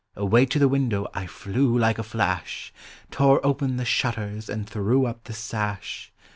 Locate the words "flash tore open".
2.03-3.77